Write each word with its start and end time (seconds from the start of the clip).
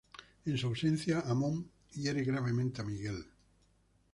En 0.45 0.57
su 0.57 0.65
ausencia, 0.65 1.19
Amón 1.27 1.69
hiere 1.91 2.23
gravemente 2.23 2.81
a 2.81 2.85
Miguel. 2.85 3.23